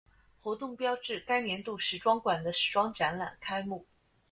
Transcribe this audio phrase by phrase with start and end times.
[0.41, 3.85] 活动标志该年度时装馆的时装展览开幕。